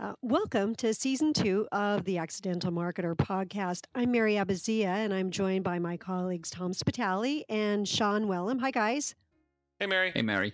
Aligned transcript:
Uh, 0.00 0.12
welcome 0.22 0.76
to 0.76 0.94
season 0.94 1.32
two 1.32 1.66
of 1.72 2.04
the 2.04 2.18
Accidental 2.18 2.70
Marketer 2.70 3.16
podcast. 3.16 3.86
I'm 3.96 4.12
Mary 4.12 4.34
Abbazia, 4.34 4.84
and 4.84 5.12
I'm 5.12 5.28
joined 5.28 5.64
by 5.64 5.80
my 5.80 5.96
colleagues 5.96 6.50
Tom 6.50 6.72
Spitale 6.72 7.42
and 7.48 7.86
Sean 7.86 8.26
Wellham. 8.26 8.60
Hi, 8.60 8.70
guys. 8.70 9.16
Hey, 9.80 9.86
Mary. 9.86 10.12
Hey, 10.14 10.22
Mary. 10.22 10.52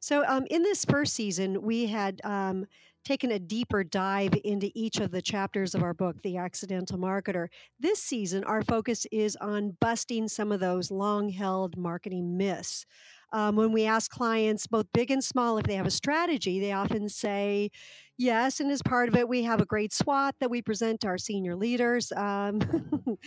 So, 0.00 0.24
um, 0.26 0.46
in 0.48 0.62
this 0.62 0.86
first 0.86 1.12
season, 1.12 1.60
we 1.60 1.84
had 1.84 2.22
um, 2.24 2.64
taken 3.04 3.32
a 3.32 3.38
deeper 3.38 3.84
dive 3.84 4.32
into 4.42 4.70
each 4.74 5.00
of 5.00 5.10
the 5.10 5.20
chapters 5.20 5.74
of 5.74 5.82
our 5.82 5.92
book, 5.92 6.22
The 6.22 6.38
Accidental 6.38 6.96
Marketer. 6.96 7.48
This 7.78 8.02
season, 8.02 8.42
our 8.44 8.62
focus 8.62 9.06
is 9.12 9.36
on 9.36 9.76
busting 9.82 10.28
some 10.28 10.50
of 10.50 10.60
those 10.60 10.90
long 10.90 11.28
held 11.28 11.76
marketing 11.76 12.38
myths. 12.38 12.86
Um, 13.32 13.56
when 13.56 13.72
we 13.72 13.84
ask 13.86 14.10
clients, 14.10 14.66
both 14.66 14.86
big 14.92 15.10
and 15.10 15.22
small, 15.24 15.58
if 15.58 15.66
they 15.66 15.74
have 15.76 15.86
a 15.86 15.90
strategy, 15.90 16.60
they 16.60 16.72
often 16.72 17.08
say, 17.08 17.70
Yes, 18.18 18.60
and 18.60 18.70
as 18.70 18.82
part 18.82 19.08
of 19.08 19.16
it, 19.16 19.28
we 19.28 19.42
have 19.42 19.60
a 19.60 19.64
great 19.64 19.92
SWOT 19.92 20.34
that 20.40 20.50
we 20.50 20.62
present 20.62 21.00
to 21.00 21.08
our 21.08 21.18
senior 21.18 21.56
leaders. 21.56 22.12
Um, 22.12 22.60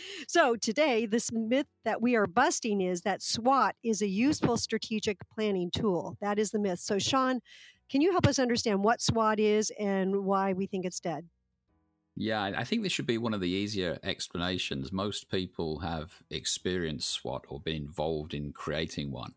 so 0.27 0.55
today, 0.55 1.05
this 1.05 1.32
myth 1.32 1.66
that 1.84 2.02
we 2.02 2.16
are 2.16 2.27
busting 2.27 2.82
is 2.82 3.02
that 3.02 3.22
SWOT 3.22 3.76
is 3.84 4.02
a 4.02 4.08
useful 4.08 4.58
strategic 4.58 5.18
planning 5.34 5.72
tool. 5.76 6.18
That 6.22 6.40
is 6.40 6.52
the 6.52 6.60
myth. 6.60 6.80
So, 6.80 6.99
Sean, 6.99 7.41
can 7.90 8.02
you 8.02 8.12
help 8.12 8.27
us 8.27 8.40
understand 8.40 8.84
what 8.84 9.02
SWOT 9.02 9.40
is 9.40 9.72
and 9.80 10.24
why 10.24 10.54
we 10.54 10.68
think 10.68 10.85
it's 10.85 10.99
dead? 10.99 11.27
Yeah, 12.18 12.42
I 12.42 12.64
think 12.64 12.82
this 12.82 12.94
should 12.94 13.08
be 13.08 13.18
one 13.18 13.34
of 13.34 13.42
the 13.42 13.50
easier 13.50 14.00
explanations. 14.02 14.92
Most 14.94 15.30
people 15.30 15.80
have 15.80 16.14
experienced 16.30 17.10
SWOT 17.10 17.44
or 17.50 17.60
been 17.60 17.76
involved 17.76 18.34
in 18.34 18.54
creating 18.54 19.12
one. 19.12 19.34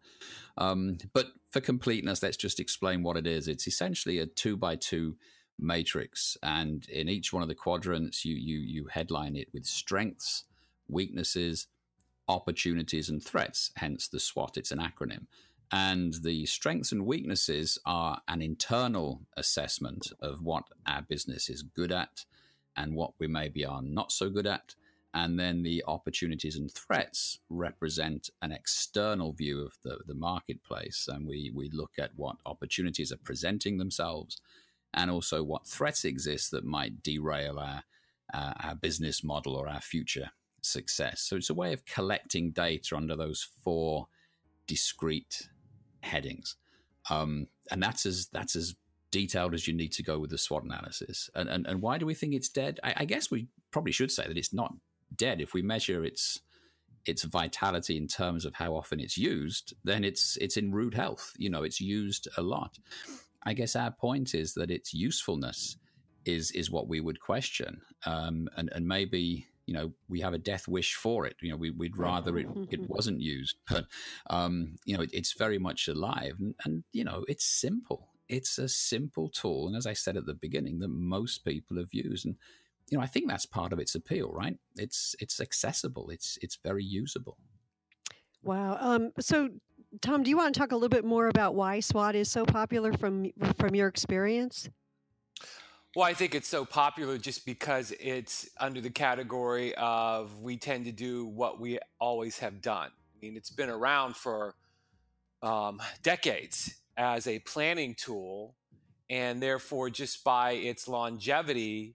Um, 0.57 0.99
but 1.13 1.33
for 1.51 1.61
completeness, 1.61 2.23
let's 2.23 2.37
just 2.37 2.61
explain 2.61 3.03
what 3.03 3.17
it 3.17 3.27
is. 3.27 3.49
It's 3.49 3.67
essentially 3.67 4.21
a 4.21 4.27
two 4.27 4.57
by 4.57 4.77
two 4.77 5.17
matrix, 5.59 6.37
and 6.41 6.89
in 6.89 7.09
each 7.09 7.33
one 7.33 7.43
of 7.43 7.49
the 7.49 7.55
quadrants, 7.55 8.25
you 8.25 8.37
you 8.37 8.59
you 8.59 8.87
headline 8.87 9.35
it 9.35 9.49
with 9.53 9.65
strengths, 9.67 10.45
weaknesses, 10.89 11.67
opportunities, 12.29 13.09
and 13.09 13.21
threats. 13.25 13.73
Hence 13.77 14.07
the 14.07 14.21
SWOT. 14.21 14.57
It's 14.57 14.71
an 14.71 14.79
acronym. 14.79 15.27
And 15.73 16.15
the 16.23 16.47
strengths 16.47 16.93
and 16.93 17.05
weaknesses 17.05 17.79
are 17.85 18.23
an 18.29 18.41
internal 18.41 19.27
assessment 19.37 20.13
of 20.21 20.43
what 20.43 20.65
our 20.87 21.03
business 21.03 21.51
is 21.51 21.63
good 21.63 21.93
at 21.93 22.25
and 22.79 22.95
what 22.95 23.13
we 23.19 23.27
maybe 23.27 23.65
are 23.65 23.83
not 23.83 24.13
so 24.13 24.31
good 24.31 24.47
at. 24.47 24.75
And 25.15 25.39
then 25.39 25.63
the 25.63 25.83
opportunities 25.89 26.57
and 26.57 26.71
threats 26.71 27.41
represent 27.51 28.31
an 28.41 28.53
external 28.53 29.33
view 29.33 29.65
of 29.65 29.73
the, 29.83 29.99
the 30.07 30.15
marketplace. 30.15 31.09
And 31.11 31.27
we, 31.27 31.51
we 31.55 31.71
look 31.71 31.93
at 31.99 32.11
what 32.17 32.37
opportunities 32.47 33.11
are 33.11 33.19
presenting 33.25 33.79
themselves 33.79 34.41
and 34.95 35.11
also 35.11 35.43
what 35.43 35.67
threats 35.67 36.05
exist 36.05 36.51
that 36.53 36.65
might 36.65 37.03
derail 37.03 37.59
our, 37.59 37.83
uh, 38.33 38.53
our 38.63 38.75
business 38.75 39.25
model 39.25 39.57
or 39.57 39.69
our 39.69 39.81
future 39.81 40.31
success. 40.61 41.23
So 41.23 41.37
it's 41.37 41.51
a 41.51 41.55
way 41.55 41.73
of 41.73 41.85
collecting 41.85 42.51
data 42.51 42.97
under 42.97 43.17
those 43.17 43.49
four 43.65 44.07
discrete 44.67 45.49
headings. 46.03 46.57
Um, 47.11 47.49
and 47.71 47.83
that's 47.83 48.07
as 48.07 48.29
that's 48.33 48.55
as 48.55 48.75
detailed 49.11 49.55
as 49.55 49.67
you 49.67 49.75
need 49.75 49.93
to 49.93 50.03
go 50.03 50.19
with 50.19 50.31
the 50.31 50.39
SWOT 50.39 50.65
analysis. 50.65 51.31
And, 51.35 51.49
and, 51.49 51.67
and 51.67 51.81
why 51.81 51.99
do 51.99 52.07
we 52.07 52.15
think 52.15 52.35
it's 52.35 52.49
dead? 52.49 52.79
I, 52.83 52.95
I, 52.99 53.05
guess 53.05 53.31
we 53.31 53.47
probably 53.71 53.93
should 53.93 54.11
say 54.11 54.27
that 54.27 54.37
it's 54.37 54.53
not 54.53 54.75
dead. 55.15 55.41
If 55.41 55.55
we 55.55 55.63
measure 55.63 56.05
its 56.05 56.41
its 57.07 57.23
vitality 57.23 57.97
in 57.97 58.07
terms 58.07 58.45
of 58.45 58.55
how 58.55 58.75
often 58.75 59.01
it's 59.01 59.17
used, 59.17 59.75
then 59.83 60.05
it's 60.05 60.37
it's 60.39 60.57
in 60.57 60.73
rude 60.73 60.95
health. 60.95 61.33
You 61.39 61.49
know, 61.49 61.63
it's 61.63 61.81
used 61.81 62.29
a 62.37 62.43
lot. 62.43 62.79
I 63.45 63.55
guess 63.55 63.75
our 63.77 63.91
point 63.91 64.35
is 64.35 64.55
that 64.55 64.71
its 64.71 64.93
usefulness 64.93 65.79
is 66.25 66.51
is 66.51 66.71
what 66.71 66.89
we 66.89 67.01
would 67.01 67.21
question, 67.21 67.81
um, 68.05 68.49
and 68.57 68.69
and 68.75 68.87
maybe 68.87 69.47
you 69.67 69.75
know 69.75 69.93
we 70.09 70.21
have 70.21 70.35
a 70.35 70.39
death 70.39 70.69
wish 70.69 70.95
for 70.95 71.25
it. 71.25 71.37
You 71.41 71.51
know, 71.51 71.57
we, 71.57 71.71
would 71.71 71.97
rather 71.97 72.37
it, 72.37 72.47
it 72.71 72.81
wasn't 72.91 73.21
used, 73.21 73.57
but 73.71 73.87
um, 74.29 74.77
you 74.85 74.97
know 74.97 75.03
it, 75.03 75.11
it's 75.15 75.33
very 75.33 75.59
much 75.59 75.89
alive, 75.89 76.35
and, 76.39 76.55
and 76.65 76.85
you 76.93 77.05
know 77.05 77.25
it's 77.27 77.45
simple 77.47 78.11
it's 78.29 78.59
a 78.59 78.69
simple 78.69 79.29
tool, 79.29 79.67
and 79.67 79.77
as 79.77 79.87
I 79.87 79.93
said 79.93 80.17
at 80.17 80.27
the 80.27 80.35
beginning, 80.35 80.79
that 80.81 80.89
most 80.89 81.45
people 81.45 81.77
have 81.79 81.93
used, 81.93 82.27
and 82.27 82.37
you 82.91 82.99
know, 82.99 83.05
I 83.05 83.07
think 83.07 83.29
that's 83.29 83.47
part 83.47 83.73
of 83.73 83.79
its 83.79 83.95
appeal, 83.95 84.31
right? 84.33 84.57
It's 84.77 85.15
it's 85.21 85.41
accessible, 85.41 86.11
it's 86.11 86.39
it's 86.43 86.59
very 86.63 86.85
usable. 86.85 87.37
Wow. 88.43 88.79
Um, 88.81 89.11
so, 89.19 89.49
Tom, 90.01 90.23
do 90.23 90.31
you 90.31 90.37
want 90.37 90.55
to 90.55 90.61
talk 90.61 90.73
a 90.73 90.77
little 90.77 90.89
bit 90.89 91.05
more 91.05 91.29
about 91.29 91.55
why 91.55 91.81
SWOT 91.81 92.15
is 92.15 92.31
so 92.31 92.45
popular 92.45 92.93
from 92.93 93.31
from 93.59 93.75
your 93.75 93.89
experience? 93.89 94.69
Well, 95.97 96.07
I 96.07 96.15
think 96.15 96.35
it's 96.35 96.49
so 96.49 96.65
popular 96.65 97.19
just 97.19 97.47
because 97.47 97.93
it's 97.99 98.49
under 98.61 98.81
the 98.81 98.91
category 98.91 99.75
of 99.77 100.41
we 100.41 100.57
tend 100.57 100.85
to 100.85 100.93
do 100.93 101.27
what 101.27 101.59
we 101.59 101.79
always 101.99 102.39
have 102.39 102.61
done. 102.61 102.91
I 102.91 103.19
mean, 103.21 103.37
it's 103.37 103.51
been 103.51 103.71
around 103.71 104.15
for 104.15 104.55
um, 105.43 105.81
decades 106.03 106.77
as 106.99 107.27
a 107.27 107.39
planning 107.39 107.95
tool. 107.95 108.57
And 109.09 109.43
therefore, 109.43 109.89
just 109.89 110.23
by 110.25 110.53
its 110.53 110.87
longevity, 110.87 111.95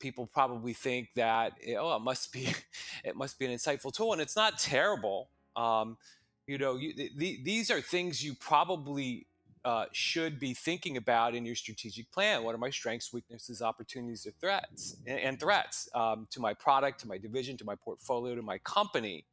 people 0.00 0.26
probably 0.26 0.72
think 0.72 1.08
that 1.14 1.52
oh, 1.78 1.94
it 1.94 2.02
must 2.02 2.32
be, 2.32 2.48
it 3.04 3.14
must 3.14 3.38
be 3.38 3.46
an 3.46 3.52
insightful 3.52 3.92
tool, 3.92 4.12
and 4.12 4.20
it's 4.20 4.34
not 4.34 4.58
terrible. 4.58 5.30
Um, 5.54 5.98
you 6.46 6.58
know, 6.58 6.76
you, 6.76 6.94
the, 6.94 7.40
these 7.44 7.70
are 7.70 7.80
things 7.80 8.24
you 8.24 8.34
probably 8.34 9.26
uh, 9.64 9.84
should 9.92 10.40
be 10.40 10.54
thinking 10.54 10.96
about 10.96 11.34
in 11.34 11.44
your 11.44 11.54
strategic 11.54 12.10
plan. 12.10 12.42
What 12.42 12.54
are 12.54 12.58
my 12.58 12.70
strengths, 12.70 13.12
weaknesses, 13.12 13.60
opportunities, 13.60 14.26
or 14.26 14.32
threats, 14.40 14.96
and, 15.06 15.18
and 15.18 15.38
threats 15.38 15.88
um, 15.94 16.26
to 16.30 16.40
my 16.40 16.54
product, 16.54 17.00
to 17.00 17.08
my 17.08 17.18
division, 17.18 17.56
to 17.58 17.64
my 17.64 17.74
portfolio, 17.74 18.34
to 18.34 18.42
my 18.42 18.58
company? 18.58 19.26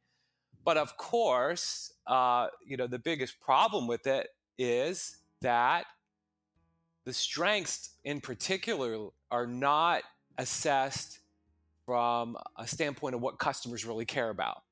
But 0.64 0.76
of 0.76 0.96
course, 0.96 1.92
uh, 2.06 2.48
you 2.64 2.76
know, 2.76 2.86
the 2.86 2.98
biggest 2.98 3.40
problem 3.40 3.86
with 3.86 4.06
it 4.06 4.28
is 4.58 5.16
that 5.42 5.86
the 7.04 7.12
strengths 7.12 7.90
in 8.04 8.20
particular 8.20 9.08
are 9.30 9.46
not 9.46 10.02
assessed 10.38 11.20
from 11.84 12.36
a 12.56 12.66
standpoint 12.66 13.14
of 13.14 13.20
what 13.20 13.38
customers 13.38 13.84
really 13.84 14.04
care 14.04 14.28
about. 14.28 14.62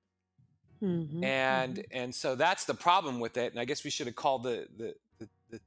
Mm-hmm, 0.82 1.22
and 1.24 1.76
mm-hmm. 1.76 1.96
and 1.96 2.14
so 2.14 2.34
that's 2.34 2.64
the 2.64 2.74
problem 2.74 3.20
with 3.20 3.36
it. 3.36 3.52
And 3.52 3.60
I 3.60 3.64
guess 3.64 3.84
we 3.84 3.90
should 3.90 4.06
have 4.06 4.16
called 4.16 4.42
the, 4.42 4.66
the 4.76 4.94
the, 5.18 5.28
the 5.50 5.60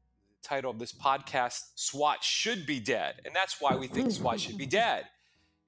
title 0.44 0.70
of 0.70 0.78
this 0.78 0.92
podcast 0.92 1.64
SWOT 1.76 2.24
should 2.24 2.66
be 2.66 2.80
dead. 2.80 3.22
And 3.26 3.34
that's 3.34 3.60
why 3.60 3.76
we 3.76 3.88
think 3.88 4.12
SWOT 4.12 4.40
should 4.40 4.58
be 4.58 4.66
dead. 4.66 5.06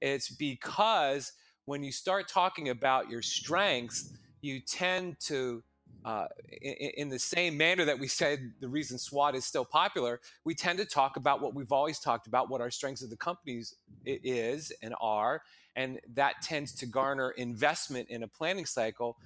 It's 0.00 0.28
because 0.28 1.32
when 1.64 1.82
you 1.82 1.92
start 1.92 2.28
talking 2.28 2.68
about 2.68 3.10
your 3.10 3.22
strengths, 3.22 4.12
you 4.42 4.60
tend 4.60 5.18
to 5.20 5.62
uh, 6.04 6.26
in, 6.62 6.90
in, 6.96 7.08
the 7.08 7.18
same 7.18 7.56
manner 7.56 7.84
that 7.84 7.98
we 7.98 8.08
said 8.08 8.52
the 8.60 8.68
reason 8.68 8.98
SWOT 8.98 9.34
is 9.34 9.44
still 9.44 9.64
popular, 9.64 10.20
we 10.44 10.54
tend 10.54 10.78
to 10.78 10.86
talk 10.86 11.16
about 11.16 11.42
what 11.42 11.54
we've 11.54 11.72
always 11.72 11.98
talked 11.98 12.26
about, 12.26 12.48
what 12.48 12.60
our 12.60 12.70
strengths 12.70 13.02
of 13.02 13.10
the 13.10 13.16
companies 13.16 13.74
is 14.04 14.72
and 14.82 14.94
are, 15.00 15.42
and 15.76 16.00
that 16.14 16.40
tends 16.42 16.72
to 16.76 16.86
garner 16.86 17.30
investment 17.32 18.08
in 18.08 18.22
a 18.22 18.28
planning 18.28 18.64
cycle. 18.64 19.18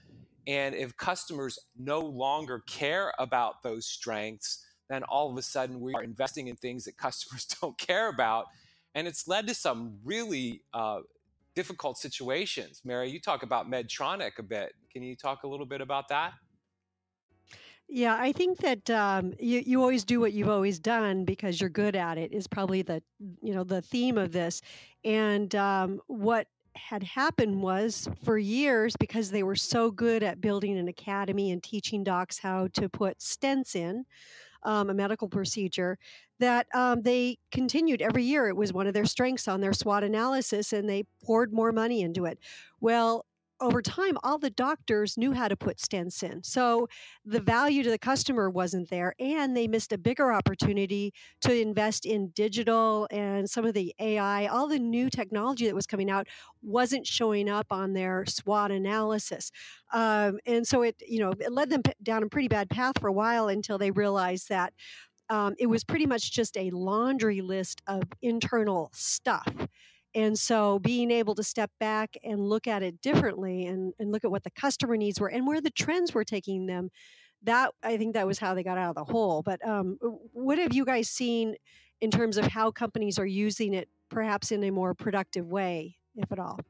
And 0.47 0.75
if 0.75 0.97
customers 0.97 1.59
no 1.79 2.01
longer 2.01 2.63
care 2.67 3.13
about 3.19 3.63
those 3.63 3.87
strengths, 3.87 4.65
then 4.89 5.05
all 5.05 5.31
of 5.31 5.39
a 5.39 5.43
sudden 5.43 5.81
we 5.81 5.95
are 5.95 6.03
investing 6.03 6.49
in 6.49 6.57
things 6.57 6.85
that 6.85 6.97
customers 6.99 7.47
don't 7.61 7.79
care 7.79 8.09
about, 8.09 8.47
and 8.95 9.07
it's 9.07 9.29
led 9.29 9.47
to 9.47 9.55
some 9.55 9.99
really 10.05 10.63
uh, 10.73 11.01
difficult 11.55 11.99
situations. 11.99 12.83
Mary, 12.85 13.11
you 13.11 13.21
talk 13.21 13.43
about 13.43 13.71
Medtronic 13.71 14.39
a 14.39 14.43
bit. 14.43 14.73
Can 14.93 15.03
you 15.03 15.17
talk 15.17 15.45
a 15.45 15.49
little 15.49 15.67
bit 15.67 15.81
about 15.81 16.09
that? 16.09 16.33
Yeah, 17.97 18.17
I 18.19 18.33
think 18.33 18.59
that 18.59 18.91
um, 18.91 19.35
you 19.39 19.61
you 19.65 19.81
always 19.81 20.05
do 20.05 20.19
what 20.19 20.33
you've 20.33 20.49
always 20.49 20.81
done 20.81 21.25
because 21.25 21.61
you're 21.61 21.71
good 21.71 21.95
at 21.95 22.19
it 22.19 22.33
is 22.33 22.49
probably 22.49 22.83
the 22.83 23.01
you 23.41 23.55
know 23.55 23.63
the 23.63 23.83
theme 23.83 24.19
of 24.19 24.33
this, 24.33 24.61
and 25.05 25.55
um, 25.55 26.01
what 26.09 26.49
had 26.75 27.05
happened 27.05 27.63
was 27.63 28.09
for 28.25 28.37
years 28.37 28.97
because 28.99 29.31
they 29.31 29.45
were 29.45 29.55
so 29.55 29.93
good 29.93 30.25
at 30.25 30.41
building 30.41 30.77
an 30.77 30.89
academy 30.89 31.53
and 31.53 31.63
teaching 31.63 32.03
docs 32.03 32.37
how 32.41 32.67
to 32.73 32.89
put 32.89 33.21
stents 33.21 33.77
in 33.77 34.05
um, 34.65 34.91
a 34.91 34.95
medical 34.95 35.29
procedure 35.29 35.99
that 36.41 36.67
um, 36.75 37.03
they 37.03 37.39
continued 37.53 38.03
every 38.03 38.25
year. 38.25 38.49
It 38.49 38.57
was 38.57 38.73
one 38.73 38.87
of 38.87 38.95
their 38.95 39.05
strengths 39.05 39.47
on 39.49 39.61
their 39.61 39.73
swot 39.73 40.03
analysis 40.05 40.73
and 40.73 40.89
they 40.89 41.05
poured 41.25 41.53
more 41.53 41.73
money 41.73 42.03
into 42.03 42.25
it. 42.25 42.39
Well 42.81 43.25
over 43.61 43.81
time, 43.81 44.19
all 44.23 44.39
the 44.39 44.51
doctors 44.51 45.17
knew 45.17 45.33
how 45.33 45.49
to 45.49 45.57
put 45.57 45.79
stents 45.79 46.23
in. 46.23 46.43
So 46.43 46.89
the 47.25 47.41
value 47.41 47.83
to 47.83 47.91
the 47.91 47.99
customer 47.99 48.51
wasn't 48.51 48.91
there, 48.91 49.15
and 49.19 49.57
they 49.57 49.69
missed 49.69 49.93
a 49.93 49.99
bigger 49.99 50.33
opportunity 50.33 51.13
to 51.43 51.55
invest 51.55 52.05
in 52.05 52.29
digital 52.31 53.07
and 53.11 53.49
some 53.49 53.65
of 53.65 53.75
the 53.75 53.95
AI, 53.99 54.47
all 54.47 54.69
the 54.69 54.79
new 54.79 55.09
technology 55.09 55.67
that 55.67 55.75
was 55.75 55.87
coming 55.87 56.11
out 56.11 56.27
wasn't 56.63 57.07
showing 57.07 57.49
up 57.49 57.67
on 57.71 57.93
their 57.93 58.25
SWOT 58.27 58.71
analysis. 58.71 59.51
Um, 59.93 60.39
and 60.47 60.67
so 60.67 60.83
it, 60.83 60.97
you 61.07 61.21
know, 61.21 61.33
it 61.39 61.53
led 61.53 61.71
them 61.71 61.83
down 62.03 62.23
a 62.23 62.29
pretty 62.29 62.49
bad 62.49 62.71
path 62.71 62.99
for 63.01 63.09
a 63.09 63.13
while 63.13 63.49
until 63.49 63.79
they 63.79 63.91
realized 63.91 64.49
that 64.49 64.73
um, 65.31 65.55
it 65.59 65.67
was 65.67 65.85
pretty 65.85 66.07
much 66.07 66.33
just 66.33 66.57
a 66.57 66.71
laundry 66.71 67.41
list 67.41 67.81
of 67.87 68.03
internal 68.21 68.91
stuff. 68.93 69.49
And 70.15 70.39
so 70.39 70.79
being 70.79 71.11
able 71.11 71.35
to 71.35 71.43
step 71.43 71.71
back 71.81 72.17
and 72.23 72.41
look 72.41 72.67
at 72.67 72.83
it 72.83 73.01
differently 73.01 73.67
and, 73.67 73.93
and 73.99 74.13
look 74.13 74.25
at 74.25 74.31
what 74.31 74.45
the 74.45 74.51
customer 74.51 74.97
needs 74.97 75.21
were 75.21 75.29
and 75.29 75.47
where 75.47 75.61
the 75.61 75.71
trends 75.71 76.15
were 76.15 76.25
taking 76.25 76.67
them, 76.67 76.91
that 77.43 77.73
I 77.83 77.97
think 77.97 78.15
that 78.15 78.27
was 78.27 78.39
how 78.39 78.55
they 78.55 78.63
got 78.63 78.79
out 78.79 78.97
of 78.97 79.07
the 79.07 79.13
hole. 79.13 79.43
But 79.43 79.67
um, 79.67 79.99
what 80.33 80.59
have 80.59 80.73
you 80.73 80.85
guys 80.85 81.09
seen 81.09 81.57
in 82.01 82.11
terms 82.11 82.37
of 82.37 82.47
how 82.47 82.71
companies 82.71 83.19
are 83.19 83.27
using 83.27 83.75
it 83.75 83.89
perhaps 84.09 84.53
in 84.53 84.63
a 84.65 84.71
more 84.71 84.95
productive 84.95 85.47
way, 85.47 85.97
if 86.17 86.31
at 86.31 86.39
all? 86.39 86.61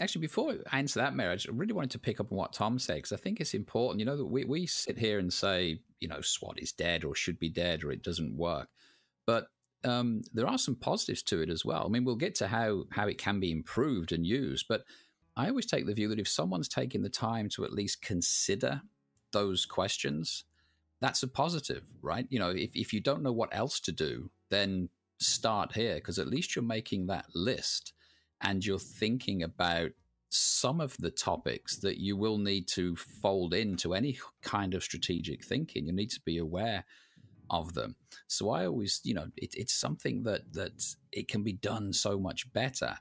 Actually, 0.00 0.22
before 0.22 0.54
I 0.70 0.78
answer 0.78 1.00
that, 1.00 1.14
Mary, 1.14 1.36
I 1.36 1.52
really 1.52 1.72
wanted 1.72 1.90
to 1.90 1.98
pick 1.98 2.20
up 2.20 2.30
on 2.30 2.38
what 2.38 2.52
Tom 2.52 2.78
said 2.78 2.96
because 2.96 3.12
I 3.12 3.16
think 3.16 3.40
it's 3.40 3.54
important. 3.54 3.98
You 3.98 4.06
know, 4.06 4.16
that 4.16 4.26
we, 4.26 4.44
we 4.44 4.64
sit 4.66 4.96
here 4.96 5.18
and 5.18 5.32
say, 5.32 5.80
you 6.00 6.08
know, 6.08 6.20
SWOT 6.20 6.58
is 6.60 6.72
dead 6.72 7.04
or 7.04 7.14
should 7.14 7.38
be 7.38 7.48
dead 7.48 7.82
or 7.82 7.90
it 7.90 8.02
doesn't 8.02 8.36
work. 8.36 8.68
But 9.26 9.48
um, 9.84 10.22
there 10.32 10.46
are 10.46 10.58
some 10.58 10.74
positives 10.74 11.22
to 11.24 11.40
it 11.40 11.50
as 11.50 11.64
well. 11.64 11.84
I 11.86 11.88
mean, 11.88 12.04
we'll 12.04 12.16
get 12.16 12.34
to 12.36 12.48
how, 12.48 12.84
how 12.90 13.06
it 13.06 13.18
can 13.18 13.40
be 13.40 13.50
improved 13.50 14.12
and 14.12 14.26
used, 14.26 14.66
but 14.68 14.84
I 15.36 15.48
always 15.48 15.66
take 15.66 15.86
the 15.86 15.94
view 15.94 16.08
that 16.08 16.18
if 16.18 16.28
someone's 16.28 16.68
taking 16.68 17.02
the 17.02 17.08
time 17.08 17.48
to 17.50 17.64
at 17.64 17.72
least 17.72 18.02
consider 18.02 18.82
those 19.32 19.66
questions, 19.66 20.44
that's 21.00 21.22
a 21.22 21.28
positive, 21.28 21.84
right? 22.02 22.26
You 22.28 22.40
know, 22.40 22.50
if, 22.50 22.70
if 22.74 22.92
you 22.92 23.00
don't 23.00 23.22
know 23.22 23.32
what 23.32 23.54
else 23.54 23.78
to 23.80 23.92
do, 23.92 24.30
then 24.50 24.88
start 25.20 25.72
here 25.72 25.96
because 25.96 26.18
at 26.18 26.28
least 26.28 26.56
you're 26.56 26.64
making 26.64 27.06
that 27.06 27.26
list 27.34 27.92
and 28.40 28.64
you're 28.64 28.78
thinking 28.78 29.42
about 29.42 29.90
some 30.30 30.80
of 30.80 30.96
the 30.98 31.10
topics 31.10 31.76
that 31.78 31.98
you 31.98 32.16
will 32.16 32.38
need 32.38 32.68
to 32.68 32.96
fold 32.96 33.54
into 33.54 33.94
any 33.94 34.18
kind 34.42 34.74
of 34.74 34.82
strategic 34.82 35.44
thinking. 35.44 35.86
You 35.86 35.92
need 35.92 36.10
to 36.10 36.20
be 36.20 36.38
aware 36.38 36.84
of 37.50 37.74
them. 37.74 37.96
So 38.26 38.50
I 38.50 38.66
always, 38.66 39.00
you 39.04 39.14
know, 39.14 39.28
it, 39.36 39.54
it's 39.54 39.74
something 39.74 40.22
that 40.24 40.52
that 40.52 40.84
it 41.12 41.28
can 41.28 41.42
be 41.42 41.52
done 41.52 41.92
so 41.92 42.18
much 42.18 42.52
better. 42.52 42.98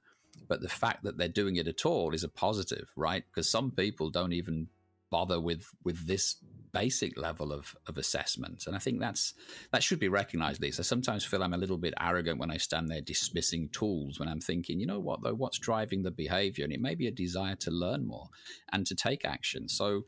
But 0.47 0.61
the 0.61 0.69
fact 0.69 1.03
that 1.03 1.17
they're 1.17 1.27
doing 1.27 1.55
it 1.57 1.67
at 1.67 1.85
all 1.85 2.13
is 2.13 2.23
a 2.23 2.29
positive, 2.29 2.91
right? 2.95 3.23
Because 3.27 3.49
some 3.49 3.71
people 3.71 4.09
don't 4.09 4.33
even 4.33 4.67
bother 5.09 5.39
with 5.39 5.65
with 5.83 6.07
this 6.07 6.37
basic 6.73 7.17
level 7.17 7.51
of, 7.51 7.75
of 7.87 7.97
assessment. 7.97 8.65
And 8.67 8.75
I 8.75 8.79
think 8.79 8.99
that's 8.99 9.33
that 9.71 9.83
should 9.83 9.99
be 9.99 10.09
recognized, 10.09 10.61
Lisa. 10.61 10.81
I 10.81 10.83
sometimes 10.83 11.25
feel 11.25 11.41
I'm 11.41 11.53
a 11.53 11.57
little 11.57 11.77
bit 11.77 11.93
arrogant 11.99 12.39
when 12.39 12.51
I 12.51 12.57
stand 12.57 12.89
there 12.89 13.01
dismissing 13.01 13.69
tools 13.69 14.19
when 14.19 14.29
I'm 14.29 14.41
thinking, 14.41 14.79
you 14.79 14.85
know 14.85 14.99
what, 14.99 15.23
though, 15.23 15.33
what's 15.33 15.59
driving 15.59 16.03
the 16.03 16.11
behavior? 16.11 16.63
And 16.63 16.73
it 16.73 16.81
may 16.81 16.95
be 16.95 17.07
a 17.07 17.11
desire 17.11 17.55
to 17.55 17.71
learn 17.71 18.05
more 18.05 18.27
and 18.71 18.85
to 18.85 18.95
take 18.95 19.25
action. 19.25 19.69
So 19.69 20.03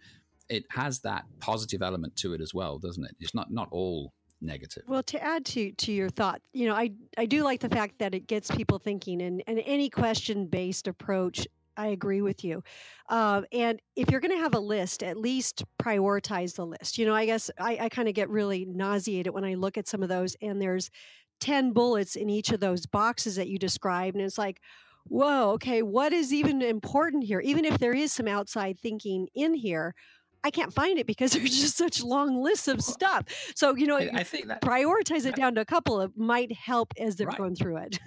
it 0.49 0.65
has 0.71 0.99
that 1.01 1.25
positive 1.39 1.81
element 1.81 2.15
to 2.17 2.33
it 2.33 2.41
as 2.41 2.53
well, 2.53 2.77
doesn't 2.77 3.05
it? 3.05 3.15
It's 3.19 3.35
not 3.35 3.51
not 3.51 3.69
all 3.71 4.13
negative. 4.41 4.83
Well, 4.87 5.03
to 5.03 5.23
add 5.23 5.45
to 5.47 5.71
to 5.71 5.91
your 5.91 6.09
thought, 6.09 6.41
you 6.53 6.67
know, 6.67 6.75
I 6.75 6.91
I 7.17 7.25
do 7.25 7.43
like 7.43 7.59
the 7.59 7.69
fact 7.69 7.99
that 7.99 8.13
it 8.13 8.27
gets 8.27 8.51
people 8.51 8.79
thinking, 8.79 9.21
and 9.21 9.43
and 9.47 9.61
any 9.65 9.89
question 9.89 10.47
based 10.47 10.87
approach 10.87 11.47
I 11.79 11.87
agree 11.87 12.21
with 12.21 12.43
you. 12.43 12.61
Uh, 13.07 13.43
and 13.53 13.81
if 13.95 14.11
you're 14.11 14.19
going 14.19 14.35
to 14.35 14.43
have 14.43 14.53
a 14.53 14.59
list, 14.59 15.01
at 15.01 15.15
least 15.15 15.63
prioritize 15.81 16.55
the 16.55 16.65
list. 16.65 16.97
You 16.97 17.05
know, 17.05 17.15
I 17.15 17.25
guess 17.25 17.49
I, 17.57 17.77
I 17.83 17.89
kind 17.89 18.09
of 18.09 18.13
get 18.13 18.29
really 18.29 18.65
nauseated 18.65 19.33
when 19.33 19.45
I 19.45 19.53
look 19.53 19.77
at 19.77 19.87
some 19.87 20.03
of 20.03 20.09
those, 20.09 20.35
and 20.41 20.61
there's 20.61 20.91
10 21.39 21.71
bullets 21.71 22.17
in 22.17 22.29
each 22.29 22.51
of 22.51 22.59
those 22.59 22.85
boxes 22.85 23.37
that 23.37 23.47
you 23.47 23.57
described. 23.57 24.17
And 24.17 24.25
it's 24.25 24.37
like, 24.37 24.59
whoa, 25.05 25.51
okay, 25.51 25.81
what 25.81 26.11
is 26.11 26.33
even 26.33 26.61
important 26.61 27.23
here? 27.23 27.39
Even 27.39 27.63
if 27.63 27.77
there 27.77 27.93
is 27.93 28.11
some 28.11 28.27
outside 28.27 28.77
thinking 28.77 29.29
in 29.33 29.53
here, 29.53 29.95
I 30.43 30.51
can't 30.51 30.73
find 30.73 30.97
it 30.97 31.07
because 31.07 31.31
there's 31.33 31.59
just 31.59 31.77
such 31.77 32.03
long 32.03 32.41
lists 32.41 32.67
of 32.67 32.81
stuff. 32.81 33.25
So 33.55 33.75
you 33.75 33.87
know, 33.87 33.97
I, 33.97 34.23
think 34.23 34.47
that 34.47 34.61
prioritize 34.61 35.25
it 35.25 35.35
down 35.35 35.55
to 35.55 35.61
a 35.61 35.65
couple 35.65 35.99
of 35.99 36.17
might 36.17 36.51
help 36.51 36.93
as 36.99 37.15
they're 37.15 37.27
right. 37.27 37.37
going 37.37 37.55
through 37.55 37.77
it. 37.77 37.99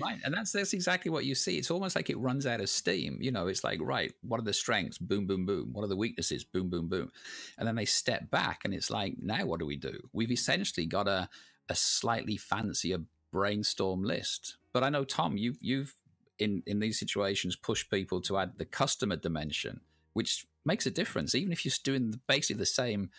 right, 0.00 0.18
and 0.24 0.34
that's 0.34 0.52
that's 0.52 0.72
exactly 0.72 1.10
what 1.10 1.24
you 1.24 1.34
see. 1.34 1.58
It's 1.58 1.70
almost 1.70 1.96
like 1.96 2.10
it 2.10 2.18
runs 2.18 2.46
out 2.46 2.60
of 2.60 2.68
steam. 2.68 3.18
You 3.20 3.32
know, 3.32 3.46
it's 3.46 3.64
like 3.64 3.80
right, 3.82 4.12
what 4.22 4.40
are 4.40 4.44
the 4.44 4.52
strengths? 4.52 4.98
Boom, 4.98 5.26
boom, 5.26 5.46
boom. 5.46 5.70
What 5.72 5.84
are 5.84 5.88
the 5.88 5.96
weaknesses? 5.96 6.44
Boom, 6.44 6.68
boom, 6.68 6.88
boom. 6.88 7.10
And 7.58 7.66
then 7.66 7.76
they 7.76 7.84
step 7.84 8.30
back, 8.30 8.62
and 8.64 8.74
it's 8.74 8.90
like, 8.90 9.14
now 9.20 9.46
what 9.46 9.60
do 9.60 9.66
we 9.66 9.76
do? 9.76 9.98
We've 10.12 10.32
essentially 10.32 10.86
got 10.86 11.08
a 11.08 11.28
a 11.68 11.74
slightly 11.74 12.36
fancier 12.36 12.98
brainstorm 13.32 14.02
list. 14.02 14.56
But 14.72 14.84
I 14.84 14.88
know 14.88 15.04
Tom, 15.04 15.36
you've 15.36 15.58
you've 15.60 15.94
in 16.38 16.62
in 16.66 16.80
these 16.80 16.98
situations 16.98 17.56
pushed 17.56 17.90
people 17.90 18.20
to 18.22 18.38
add 18.38 18.52
the 18.58 18.64
customer 18.64 19.16
dimension, 19.16 19.80
which 20.16 20.46
makes 20.64 20.86
a 20.86 20.90
difference. 20.90 21.34
Even 21.34 21.52
if 21.52 21.62
you're 21.62 21.74
doing 21.84 22.18
basically 22.26 22.58
the 22.58 22.64
same 22.64 23.10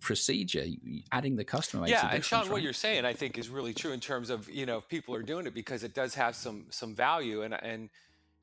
procedure, 0.00 0.66
adding 1.12 1.36
the 1.36 1.44
customer. 1.44 1.86
yeah, 1.86 2.10
and 2.12 2.24
Sean, 2.24 2.40
right? 2.40 2.50
what 2.50 2.62
you're 2.62 2.72
saying, 2.72 3.04
I 3.04 3.12
think, 3.12 3.38
is 3.38 3.48
really 3.48 3.72
true 3.72 3.92
in 3.92 4.00
terms 4.00 4.28
of 4.28 4.50
you 4.50 4.66
know 4.66 4.80
people 4.80 5.14
are 5.14 5.22
doing 5.22 5.46
it 5.46 5.54
because 5.54 5.84
it 5.84 5.94
does 5.94 6.16
have 6.16 6.34
some 6.34 6.66
some 6.70 6.96
value, 6.96 7.42
and 7.42 7.54
and 7.62 7.90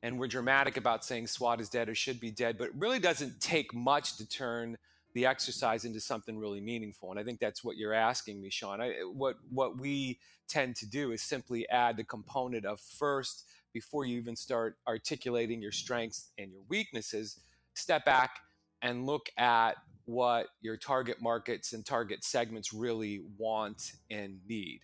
and 0.02 0.18
we're 0.18 0.28
dramatic 0.28 0.78
about 0.78 1.04
saying 1.04 1.26
SWOT 1.26 1.60
is 1.60 1.68
dead 1.68 1.90
or 1.90 1.94
should 1.94 2.18
be 2.18 2.30
dead, 2.30 2.56
but 2.56 2.68
it 2.68 2.74
really 2.78 2.98
doesn't 2.98 3.38
take 3.38 3.74
much 3.74 4.16
to 4.16 4.26
turn 4.26 4.78
the 5.12 5.26
exercise 5.26 5.84
into 5.84 6.00
something 6.00 6.38
really 6.38 6.62
meaningful. 6.62 7.10
And 7.10 7.20
I 7.20 7.22
think 7.22 7.38
that's 7.38 7.62
what 7.62 7.76
you're 7.76 7.92
asking 7.92 8.40
me, 8.40 8.48
Sean. 8.48 8.80
I, 8.80 8.92
what 9.12 9.36
what 9.50 9.78
we 9.78 10.18
tend 10.48 10.74
to 10.76 10.86
do 10.86 11.12
is 11.12 11.20
simply 11.20 11.68
add 11.68 11.98
the 11.98 12.04
component 12.04 12.64
of 12.64 12.80
first 12.80 13.44
before 13.74 14.06
you 14.06 14.16
even 14.16 14.36
start 14.36 14.78
articulating 14.88 15.60
your 15.60 15.70
strengths 15.70 16.28
and 16.38 16.50
your 16.50 16.62
weaknesses 16.70 17.40
step 17.80 18.04
back 18.04 18.38
and 18.82 19.06
look 19.06 19.28
at 19.36 19.74
what 20.04 20.48
your 20.60 20.76
target 20.76 21.20
markets 21.20 21.72
and 21.72 21.84
target 21.84 22.24
segments 22.24 22.72
really 22.72 23.22
want 23.38 23.92
and 24.10 24.40
need. 24.48 24.80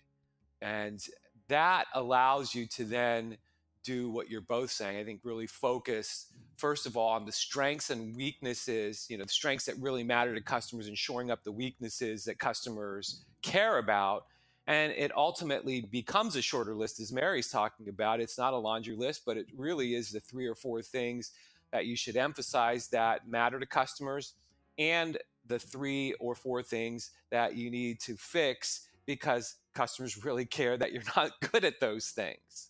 And 0.61 1.03
that 1.49 1.85
allows 1.93 2.53
you 2.55 2.65
to 2.67 2.85
then 2.85 3.37
do 3.83 4.09
what 4.09 4.29
you're 4.29 4.41
both 4.41 4.71
saying. 4.71 4.97
I 4.97 5.03
think 5.03 5.21
really 5.23 5.47
focus, 5.47 6.27
first 6.57 6.85
of 6.85 6.97
all, 6.97 7.09
on 7.09 7.25
the 7.25 7.31
strengths 7.31 7.89
and 7.89 8.15
weaknesses, 8.15 9.05
you 9.09 9.17
know, 9.17 9.23
the 9.23 9.29
strengths 9.29 9.65
that 9.65 9.75
really 9.79 10.03
matter 10.03 10.35
to 10.35 10.41
customers 10.41 10.87
and 10.87 10.97
shoring 10.97 11.31
up 11.31 11.43
the 11.43 11.51
weaknesses 11.51 12.25
that 12.25 12.39
customers 12.39 13.23
care 13.41 13.77
about. 13.77 14.25
And 14.67 14.91
it 14.91 15.15
ultimately 15.15 15.81
becomes 15.81 16.35
a 16.35 16.41
shorter 16.41 16.75
list, 16.75 16.99
as 16.99 17.13
Mary's 17.13 17.49
talking 17.49 17.87
about. 17.87 18.19
It's 18.19 18.37
not 18.37 18.53
a 18.53 18.57
laundry 18.57 18.95
list, 18.95 19.23
but 19.25 19.37
it 19.37 19.47
really 19.55 19.95
is 19.95 20.11
the 20.11 20.19
three 20.19 20.45
or 20.45 20.55
four 20.55 20.81
things 20.81 21.31
that 21.71 21.85
you 21.85 21.95
should 21.95 22.17
emphasize 22.17 22.87
that 22.89 23.27
matter 23.27 23.59
to 23.59 23.65
customers 23.65 24.33
and 24.77 25.17
the 25.45 25.59
three 25.59 26.13
or 26.19 26.35
four 26.35 26.61
things 26.61 27.11
that 27.31 27.55
you 27.55 27.71
need 27.71 27.99
to 28.01 28.15
fix 28.15 28.87
because 29.05 29.55
customers 29.73 30.23
really 30.23 30.45
care 30.45 30.77
that 30.77 30.91
you're 30.91 31.03
not 31.15 31.31
good 31.51 31.63
at 31.63 31.79
those 31.79 32.07
things. 32.09 32.69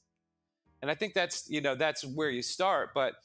And 0.82 0.92
I 0.92 0.96
think 0.96 1.14
that's, 1.14 1.50
you 1.50 1.62
know, 1.62 1.76
that's 1.76 2.06
where 2.06 2.30
you 2.30 2.42
start. 2.42 2.92
But 2.94 3.16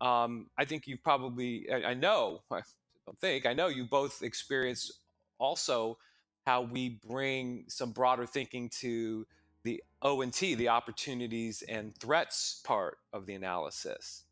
um, 0.00 0.46
I 0.58 0.64
think 0.64 0.86
you 0.86 0.96
probably, 0.96 1.66
I, 1.70 1.90
I 1.90 1.94
know, 1.94 2.42
I 2.50 2.62
don't 3.06 3.18
think, 3.18 3.46
I 3.46 3.52
know 3.52 3.68
you 3.68 3.84
both 3.84 4.22
experience 4.22 4.90
also 5.38 5.98
how 6.46 6.62
we 6.62 7.00
bring 7.06 7.64
some 7.68 7.92
broader 7.92 8.26
thinking 8.26 8.68
to 8.68 9.26
the 9.64 9.82
O 10.00 10.22
and 10.22 10.32
T, 10.32 10.56
the 10.56 10.70
opportunities 10.70 11.62
and 11.68 11.96
threats 11.96 12.60
part 12.64 12.98
of 13.12 13.26
the 13.26 13.34
analysis 13.34 14.24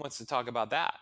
wants 0.00 0.18
to 0.18 0.26
talk 0.26 0.48
about 0.48 0.70
that? 0.70 0.94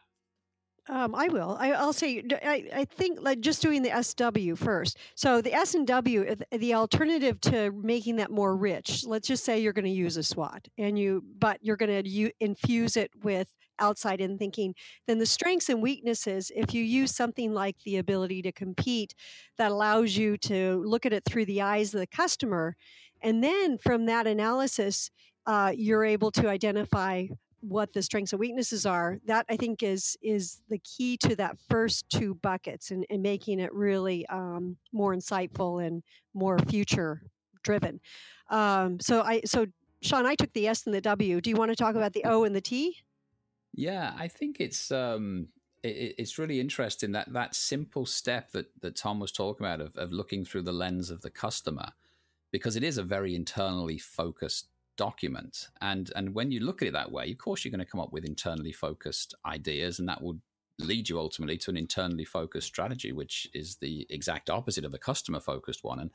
Um, 0.88 1.14
I 1.14 1.28
will. 1.28 1.56
I, 1.60 1.70
will 1.70 1.92
say. 1.92 2.22
I, 2.42 2.64
I 2.74 2.84
think 2.84 3.20
like 3.20 3.40
just 3.40 3.60
doing 3.60 3.82
the 3.82 4.02
SW 4.02 4.54
first. 4.56 4.96
So 5.16 5.42
the 5.42 5.52
S 5.52 5.74
and 5.74 5.86
W, 5.86 6.34
the 6.50 6.74
alternative 6.74 7.40
to 7.42 7.70
making 7.72 8.16
that 8.16 8.30
more 8.30 8.56
rich. 8.56 9.04
Let's 9.04 9.28
just 9.28 9.44
say 9.44 9.60
you're 9.60 9.74
going 9.74 9.84
to 9.84 9.90
use 9.90 10.16
a 10.16 10.22
SWOT, 10.22 10.66
and 10.78 10.98
you, 10.98 11.22
but 11.38 11.58
you're 11.60 11.76
going 11.76 12.02
to 12.02 12.30
infuse 12.40 12.96
it 12.96 13.10
with 13.22 13.48
outside 13.78 14.20
in 14.20 14.38
thinking. 14.38 14.74
Then 15.06 15.18
the 15.18 15.26
strengths 15.26 15.68
and 15.68 15.82
weaknesses. 15.82 16.50
If 16.56 16.72
you 16.72 16.82
use 16.82 17.14
something 17.14 17.52
like 17.52 17.76
the 17.84 17.98
ability 17.98 18.40
to 18.42 18.52
compete, 18.52 19.14
that 19.58 19.70
allows 19.70 20.16
you 20.16 20.38
to 20.38 20.82
look 20.86 21.04
at 21.04 21.12
it 21.12 21.24
through 21.26 21.44
the 21.44 21.60
eyes 21.60 21.92
of 21.92 22.00
the 22.00 22.06
customer, 22.06 22.76
and 23.20 23.44
then 23.44 23.76
from 23.76 24.06
that 24.06 24.26
analysis, 24.26 25.10
uh, 25.46 25.72
you're 25.76 26.04
able 26.04 26.30
to 26.30 26.48
identify 26.48 27.26
what 27.60 27.92
the 27.92 28.02
strengths 28.02 28.32
and 28.32 28.40
weaknesses 28.40 28.86
are 28.86 29.18
that 29.26 29.44
i 29.48 29.56
think 29.56 29.82
is 29.82 30.16
is 30.22 30.60
the 30.68 30.78
key 30.78 31.16
to 31.16 31.34
that 31.34 31.56
first 31.68 32.08
two 32.08 32.34
buckets 32.36 32.90
and, 32.90 33.04
and 33.10 33.22
making 33.22 33.58
it 33.58 33.72
really 33.72 34.26
um, 34.26 34.76
more 34.92 35.14
insightful 35.14 35.84
and 35.84 36.02
more 36.34 36.58
future 36.60 37.22
driven. 37.62 38.00
Um, 38.50 38.98
so 39.00 39.22
i 39.22 39.42
so 39.44 39.66
sean 40.00 40.26
i 40.26 40.34
took 40.34 40.52
the 40.52 40.68
s 40.68 40.86
and 40.86 40.94
the 40.94 41.00
w. 41.00 41.40
Do 41.40 41.50
you 41.50 41.56
want 41.56 41.70
to 41.70 41.76
talk 41.76 41.94
about 41.94 42.12
the 42.12 42.24
o 42.24 42.44
and 42.44 42.54
the 42.54 42.60
t? 42.60 42.96
Yeah 43.74 44.14
i 44.16 44.28
think 44.28 44.56
it's 44.60 44.90
um 44.90 45.48
it, 45.82 46.14
it's 46.18 46.38
really 46.38 46.60
interesting 46.60 47.12
that 47.12 47.32
that 47.32 47.54
simple 47.54 48.06
step 48.06 48.52
that 48.52 48.66
that 48.80 48.96
tom 48.96 49.20
was 49.20 49.32
talking 49.32 49.66
about 49.66 49.80
of, 49.80 49.96
of 49.96 50.12
looking 50.12 50.44
through 50.44 50.62
the 50.62 50.72
lens 50.72 51.10
of 51.10 51.20
the 51.22 51.30
customer 51.30 51.92
because 52.50 52.76
it 52.76 52.82
is 52.82 52.96
a 52.96 53.02
very 53.02 53.34
internally 53.34 53.98
focused 53.98 54.68
document. 54.98 55.68
And 55.80 56.12
and 56.14 56.34
when 56.34 56.50
you 56.52 56.60
look 56.60 56.82
at 56.82 56.88
it 56.88 56.92
that 56.92 57.10
way, 57.10 57.30
of 57.30 57.38
course, 57.38 57.64
you're 57.64 57.72
going 57.72 57.84
to 57.84 57.90
come 57.90 58.00
up 58.00 58.12
with 58.12 58.26
internally 58.26 58.72
focused 58.72 59.34
ideas, 59.46 59.98
and 59.98 60.08
that 60.08 60.22
would 60.22 60.40
lead 60.78 61.08
you 61.08 61.18
ultimately 61.18 61.56
to 61.56 61.70
an 61.70 61.76
internally 61.76 62.26
focused 62.26 62.66
strategy, 62.66 63.12
which 63.12 63.48
is 63.54 63.76
the 63.76 64.06
exact 64.10 64.50
opposite 64.50 64.84
of 64.84 64.92
a 64.92 64.98
customer 64.98 65.40
focused 65.40 65.82
one. 65.82 66.00
And 66.00 66.10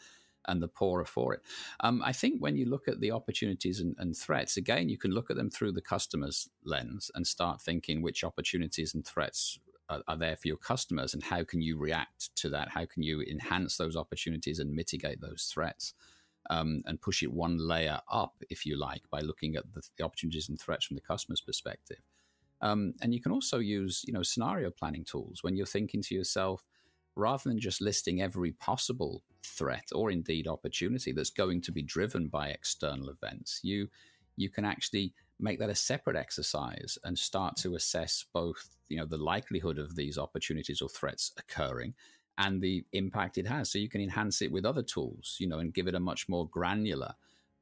and 0.45 0.61
the 0.61 0.67
poorer 0.67 1.05
for 1.05 1.33
it. 1.33 1.41
Um, 1.79 2.01
I 2.03 2.11
think 2.11 2.41
when 2.41 2.57
you 2.57 2.65
look 2.65 2.89
at 2.89 2.99
the 2.99 3.11
opportunities 3.11 3.79
and, 3.79 3.95
and, 3.97 4.13
threats, 4.13 4.57
again, 4.57 4.89
you 4.89 4.97
can 4.97 5.11
look 5.11 5.31
at 5.31 5.37
them 5.37 5.49
through 5.49 5.71
the 5.71 5.81
customer's 5.81 6.49
lens 6.65 7.09
and 7.15 7.25
start 7.25 7.61
thinking 7.61 8.01
which 8.01 8.25
opportunities 8.25 8.93
and 8.93 9.07
threats 9.07 9.57
are, 9.89 10.17
there 10.17 10.35
for 10.35 10.47
your 10.47 10.57
customers 10.57 11.13
and 11.13 11.23
how 11.23 11.43
can 11.43 11.61
you 11.61 11.77
react 11.77 12.35
to 12.35 12.49
that? 12.49 12.69
How 12.69 12.85
can 12.85 13.03
you 13.03 13.21
enhance 13.21 13.77
those 13.77 13.95
opportunities 13.95 14.59
and 14.59 14.73
mitigate 14.73 15.21
those 15.21 15.49
threats? 15.53 15.93
Um, 16.49 16.81
and 16.85 16.99
push 16.99 17.23
it 17.23 17.31
one 17.31 17.57
layer 17.57 18.01
up, 18.11 18.43
if 18.49 18.65
you 18.65 18.77
like, 18.77 19.03
by 19.09 19.21
looking 19.21 19.55
at 19.55 19.63
the, 19.73 19.81
the 19.97 20.03
opportunities 20.03 20.49
and 20.49 20.59
threats 20.59 20.85
from 20.85 20.95
the 20.95 21.01
customer's 21.01 21.39
perspective. 21.39 22.01
Um, 22.61 22.93
and 23.01 23.13
you 23.13 23.21
can 23.21 23.31
also 23.31 23.59
use, 23.59 24.03
you 24.05 24.13
know, 24.13 24.23
scenario 24.23 24.69
planning 24.69 25.05
tools 25.05 25.41
when 25.41 25.55
you're 25.55 25.65
thinking 25.65 26.01
to 26.01 26.15
yourself, 26.15 26.65
rather 27.15 27.49
than 27.49 27.59
just 27.59 27.81
listing 27.81 28.21
every 28.21 28.51
possible 28.51 29.23
threat 29.43 29.87
or 29.93 30.11
indeed 30.11 30.47
opportunity 30.47 31.11
that's 31.11 31.29
going 31.29 31.61
to 31.61 31.71
be 31.71 31.81
driven 31.81 32.27
by 32.27 32.49
external 32.49 33.09
events, 33.09 33.59
you 33.63 33.87
you 34.35 34.49
can 34.49 34.65
actually 34.65 35.13
make 35.39 35.59
that 35.59 35.69
a 35.69 35.75
separate 35.75 36.15
exercise 36.15 36.97
and 37.03 37.17
start 37.19 37.55
to 37.57 37.75
assess 37.75 38.25
both 38.33 38.69
you 38.87 38.97
know 38.97 39.05
the 39.05 39.17
likelihood 39.17 39.77
of 39.77 39.95
these 39.95 40.17
opportunities 40.17 40.81
or 40.81 40.89
threats 40.89 41.31
occurring 41.37 41.93
and 42.37 42.61
the 42.61 42.83
impact 42.93 43.37
it 43.37 43.47
has 43.47 43.71
so 43.71 43.77
you 43.77 43.89
can 43.89 44.01
enhance 44.01 44.41
it 44.41 44.51
with 44.51 44.65
other 44.65 44.83
tools 44.83 45.37
you 45.39 45.47
know 45.47 45.59
and 45.59 45.73
give 45.73 45.87
it 45.87 45.95
a 45.95 45.99
much 45.99 46.27
more 46.27 46.47
granular 46.47 47.13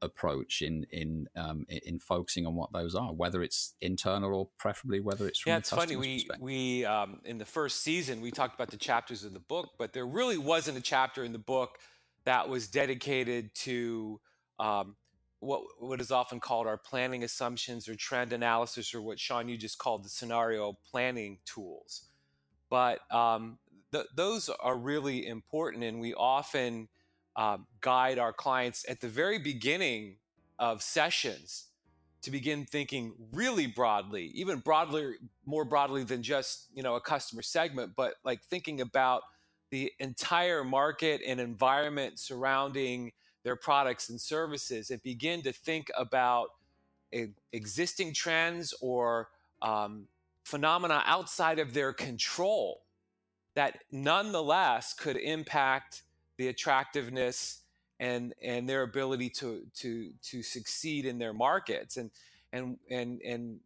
approach 0.02 0.60
in 0.62 0.84
in 0.90 1.28
um, 1.36 1.64
in 1.68 1.98
focusing 1.98 2.44
on 2.44 2.54
what 2.54 2.72
those 2.72 2.94
are, 2.94 3.12
whether 3.12 3.42
it's 3.42 3.74
internal 3.80 4.34
or 4.34 4.48
preferably 4.58 5.00
whether 5.00 5.26
it's 5.26 5.38
from 5.38 5.50
the 5.50 5.54
yeah. 5.54 5.58
It's 5.58 5.70
funny 5.70 5.96
we 5.96 6.28
we 6.40 6.84
um, 6.84 7.20
in 7.24 7.38
the 7.38 7.44
first 7.44 7.82
season 7.82 8.20
we 8.20 8.30
talked 8.30 8.54
about 8.54 8.70
the 8.70 8.76
chapters 8.76 9.24
of 9.24 9.32
the 9.32 9.40
book, 9.40 9.70
but 9.78 9.92
there 9.92 10.06
really 10.06 10.36
wasn't 10.36 10.76
a 10.76 10.82
chapter 10.82 11.24
in 11.24 11.32
the 11.32 11.38
book 11.38 11.78
that 12.24 12.48
was 12.48 12.68
dedicated 12.68 13.54
to 13.54 14.20
um, 14.58 14.96
what 15.40 15.62
what 15.78 16.00
is 16.00 16.10
often 16.10 16.40
called 16.40 16.66
our 16.66 16.76
planning 16.76 17.22
assumptions 17.22 17.88
or 17.88 17.94
trend 17.94 18.32
analysis, 18.32 18.94
or 18.94 19.00
what 19.00 19.18
Sean 19.18 19.48
you 19.48 19.56
just 19.56 19.78
called 19.78 20.04
the 20.04 20.10
scenario 20.10 20.76
planning 20.90 21.38
tools. 21.46 22.08
But 22.68 23.00
um, 23.14 23.58
th- 23.92 24.06
those 24.14 24.48
are 24.48 24.76
really 24.76 25.26
important, 25.26 25.84
and 25.84 26.00
we 26.00 26.14
often 26.14 26.88
um, 27.36 27.66
guide 27.80 28.18
our 28.18 28.32
clients 28.32 28.84
at 28.88 29.00
the 29.00 29.08
very 29.08 29.38
beginning 29.38 30.16
of 30.58 30.82
sessions 30.82 31.66
to 32.22 32.30
begin 32.30 32.64
thinking 32.64 33.14
really 33.32 33.66
broadly, 33.66 34.26
even 34.34 34.58
broadly, 34.60 35.14
more 35.44 35.64
broadly 35.64 36.04
than 36.04 36.22
just 36.22 36.68
you 36.74 36.82
know 36.82 36.94
a 36.96 37.00
customer 37.00 37.42
segment, 37.42 37.92
but 37.96 38.14
like 38.24 38.42
thinking 38.42 38.80
about 38.80 39.22
the 39.70 39.92
entire 39.98 40.64
market 40.64 41.20
and 41.26 41.40
environment 41.40 42.18
surrounding 42.18 43.12
their 43.44 43.56
products 43.56 44.08
and 44.08 44.20
services, 44.20 44.90
and 44.90 45.02
begin 45.02 45.42
to 45.42 45.52
think 45.52 45.90
about 45.96 46.48
existing 47.52 48.14
trends 48.14 48.72
or 48.80 49.28
um, 49.60 50.06
phenomena 50.44 51.02
outside 51.06 51.58
of 51.58 51.74
their 51.74 51.92
control 51.92 52.82
that 53.54 53.78
nonetheless 53.90 54.94
could 54.94 55.16
impact 55.16 56.02
the 56.38 56.48
attractiveness 56.48 57.60
and 58.00 58.34
and 58.42 58.68
their 58.68 58.82
ability 58.82 59.30
to 59.30 59.66
to 59.74 60.12
to 60.22 60.42
succeed 60.42 61.06
in 61.06 61.18
their 61.18 61.32
markets. 61.32 61.96
And 61.96 62.10
and 62.52 62.78
and 62.90 63.20
and 63.22 63.60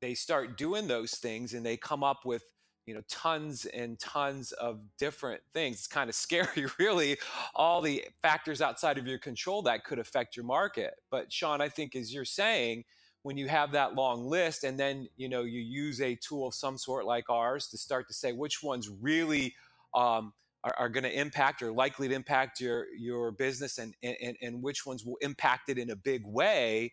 they 0.00 0.14
start 0.14 0.56
doing 0.56 0.88
those 0.88 1.12
things 1.12 1.54
and 1.54 1.64
they 1.64 1.76
come 1.76 2.02
up 2.02 2.24
with 2.24 2.42
you 2.86 2.94
know 2.94 3.02
tons 3.08 3.64
and 3.66 3.98
tons 3.98 4.52
of 4.52 4.80
different 4.98 5.42
things. 5.52 5.76
It's 5.78 5.86
kind 5.86 6.08
of 6.08 6.14
scary 6.26 6.66
really 6.78 7.18
all 7.54 7.80
the 7.80 8.04
factors 8.22 8.60
outside 8.60 8.98
of 8.98 9.06
your 9.06 9.18
control 9.18 9.62
that 9.62 9.84
could 9.84 9.98
affect 9.98 10.36
your 10.36 10.44
market. 10.44 10.94
But 11.10 11.32
sean 11.32 11.60
i 11.60 11.68
think 11.68 11.94
as 11.94 12.12
you're 12.12 12.24
saying 12.24 12.84
when 13.26 13.36
you 13.36 13.48
have 13.48 13.72
that 13.72 13.96
long 13.96 14.24
list 14.28 14.62
and 14.62 14.78
then 14.78 15.08
you 15.16 15.28
know 15.28 15.42
you 15.42 15.60
use 15.60 16.00
a 16.00 16.14
tool 16.14 16.46
of 16.46 16.54
some 16.54 16.78
sort 16.78 17.04
like 17.04 17.28
ours 17.28 17.66
to 17.66 17.76
start 17.76 18.06
to 18.06 18.14
say 18.14 18.30
which 18.30 18.62
ones 18.62 18.88
really 19.00 19.52
um, 19.94 20.32
are, 20.62 20.72
are 20.78 20.88
going 20.88 21.02
to 21.02 21.12
impact 21.12 21.60
or 21.60 21.72
likely 21.72 22.06
to 22.06 22.14
impact 22.14 22.60
your 22.60 22.86
your 22.96 23.32
business 23.32 23.78
and, 23.78 23.96
and 24.04 24.36
and 24.40 24.62
which 24.62 24.86
ones 24.86 25.04
will 25.04 25.16
impact 25.22 25.68
it 25.68 25.76
in 25.76 25.90
a 25.90 25.96
big 25.96 26.24
way 26.24 26.92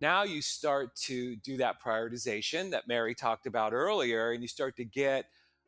now 0.00 0.22
you 0.22 0.40
start 0.40 0.94
to 0.94 1.34
do 1.34 1.56
that 1.56 1.82
prioritization 1.84 2.70
that 2.70 2.86
mary 2.86 3.12
talked 3.12 3.46
about 3.46 3.72
earlier 3.72 4.30
and 4.30 4.40
you 4.40 4.46
start 4.46 4.76
to 4.76 4.84
get 4.84 5.24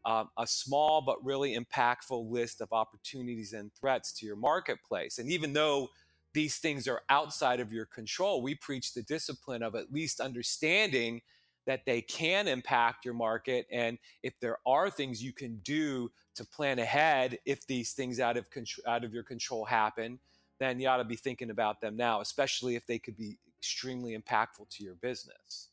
um, 0.06 0.28
a 0.38 0.47
small 0.47 1.02
but 1.02 1.25
really 1.25 1.59
impactful 1.59 2.30
list 2.30 2.61
of 2.61 2.68
opportunities 2.73 3.52
and 3.52 3.73
threats 3.75 4.12
to 4.12 4.26
your 4.26 4.37
marketplace. 4.37 5.18
And 5.18 5.30
even 5.30 5.54
though 5.54 5.88
these 6.35 6.59
things 6.59 6.87
are 6.87 7.00
outside 7.09 7.61
of 7.61 7.73
your 7.73 7.87
control 7.87 8.43
we 8.43 8.55
preach 8.55 8.93
the 8.93 9.03
discipline 9.03 9.62
of 9.62 9.75
at 9.75 9.93
least 9.93 10.21
understanding 10.21 11.23
that 11.67 11.87
they 11.87 12.03
can 12.03 12.47
impact 12.47 13.05
your 13.05 13.14
market 13.14 13.67
and 13.73 13.97
if 14.23 14.38
there 14.41 14.59
are 14.67 14.91
things 14.91 15.23
you 15.23 15.33
can 15.33 15.57
do 15.64 16.11
to 16.35 16.45
plan 16.45 16.79
ahead 16.79 17.38
if 17.47 17.67
these 17.67 17.93
things 17.93 18.21
out 18.21 18.37
of 18.37 18.50
control, 18.50 18.85
out 18.87 19.05
of 19.05 19.14
your 19.14 19.23
control 19.23 19.64
happen 19.64 20.19
then 20.61 20.79
you 20.79 20.88
ought 20.88 20.99
to 20.99 21.05
be 21.05 21.17
thinking 21.17 21.50
about 21.50 21.81
them 21.81 21.97
now 21.97 22.21
especially 22.21 22.76
if 22.76 22.87
they 22.87 22.99
could 22.99 23.17
be 23.17 23.38
extremely 23.59 24.17
impactful 24.17 24.69
to 24.69 24.85
your 24.85 24.95
business 24.97 25.71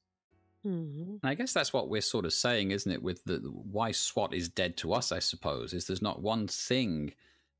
mm-hmm. 0.66 1.26
I 1.26 1.36
guess 1.36 1.52
that's 1.52 1.74
what 1.74 1.90
we're 1.90 2.02
sort 2.02 2.24
of 2.24 2.32
saying, 2.32 2.72
isn't 2.72 2.92
it? 2.92 3.04
With 3.04 3.24
the 3.26 3.38
why 3.40 3.92
SWOT 3.92 4.34
is 4.34 4.48
dead 4.48 4.78
to 4.78 4.94
us, 4.94 5.12
I 5.12 5.20
suppose, 5.20 5.74
is 5.74 5.88
there's 5.88 6.02
not 6.02 6.22
one 6.22 6.48
thing 6.48 7.14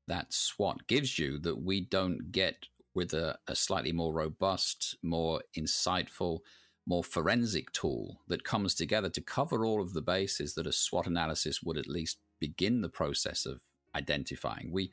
that 0.08 0.32
SWOT 0.32 0.86
gives 0.86 1.18
you 1.18 1.38
that 1.40 1.62
we 1.62 1.80
don't 1.80 2.32
get 2.32 2.66
with 2.94 3.12
a, 3.14 3.38
a 3.46 3.54
slightly 3.54 3.92
more 3.92 4.12
robust, 4.12 4.96
more 5.02 5.42
insightful, 5.56 6.40
more 6.86 7.04
forensic 7.04 7.72
tool 7.72 8.20
that 8.28 8.44
comes 8.44 8.74
together 8.74 9.08
to 9.08 9.20
cover 9.20 9.64
all 9.64 9.80
of 9.80 9.92
the 9.92 10.02
bases 10.02 10.54
that 10.54 10.66
a 10.66 10.72
SWOT 10.72 11.06
analysis 11.06 11.62
would 11.62 11.78
at 11.78 11.86
least 11.86 12.18
begin 12.40 12.80
the 12.80 12.88
process 12.88 13.46
of 13.46 13.60
identifying. 13.94 14.70
We 14.72 14.90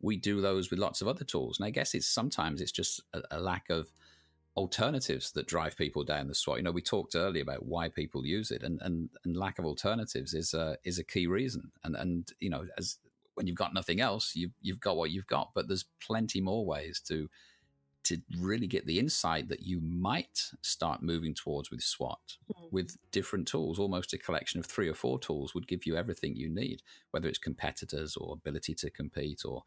we 0.00 0.16
do 0.16 0.40
those 0.40 0.70
with 0.70 0.78
lots 0.78 1.00
of 1.00 1.08
other 1.08 1.24
tools, 1.24 1.58
and 1.58 1.66
I 1.66 1.70
guess 1.70 1.94
it's 1.94 2.06
sometimes 2.06 2.60
it's 2.60 2.72
just 2.72 3.02
a, 3.12 3.22
a 3.30 3.40
lack 3.40 3.70
of 3.70 3.92
alternatives 4.56 5.30
that 5.32 5.46
drive 5.46 5.76
people 5.76 6.02
down 6.02 6.26
the 6.26 6.34
SWOT. 6.34 6.56
You 6.56 6.64
know, 6.64 6.72
we 6.72 6.82
talked 6.82 7.14
earlier 7.14 7.42
about 7.42 7.64
why 7.64 7.88
people 7.88 8.26
use 8.26 8.50
it, 8.50 8.62
and 8.62 8.80
and, 8.82 9.10
and 9.24 9.36
lack 9.36 9.58
of 9.58 9.64
alternatives 9.64 10.34
is 10.34 10.54
a 10.54 10.76
is 10.84 10.98
a 10.98 11.04
key 11.04 11.26
reason. 11.26 11.70
And 11.84 11.94
and 11.94 12.28
you 12.40 12.50
know, 12.50 12.66
as 12.76 12.98
when 13.38 13.46
you've 13.46 13.56
got 13.56 13.72
nothing 13.72 14.00
else, 14.00 14.34
you 14.34 14.50
you've 14.60 14.80
got 14.80 14.96
what 14.96 15.12
you've 15.12 15.28
got, 15.28 15.52
but 15.54 15.68
there's 15.68 15.84
plenty 16.04 16.40
more 16.40 16.66
ways 16.66 17.00
to 17.06 17.30
to 18.02 18.18
really 18.40 18.66
get 18.66 18.84
the 18.84 18.98
insight 18.98 19.48
that 19.48 19.62
you 19.62 19.80
might 19.80 20.50
start 20.60 21.02
moving 21.02 21.34
towards 21.34 21.70
with 21.70 21.80
SWOT 21.80 22.36
mm-hmm. 22.50 22.66
with 22.72 22.96
different 23.12 23.46
tools. 23.46 23.78
Almost 23.78 24.12
a 24.12 24.18
collection 24.18 24.58
of 24.58 24.66
three 24.66 24.88
or 24.88 24.94
four 24.94 25.20
tools 25.20 25.54
would 25.54 25.68
give 25.68 25.86
you 25.86 25.96
everything 25.96 26.34
you 26.34 26.48
need, 26.48 26.82
whether 27.12 27.28
it's 27.28 27.38
competitors 27.38 28.16
or 28.16 28.32
ability 28.32 28.74
to 28.74 28.90
compete 28.90 29.42
or 29.44 29.62